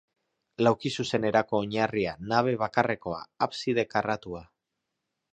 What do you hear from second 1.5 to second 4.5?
oinarria, nabe bakarrekoa, abside karratua.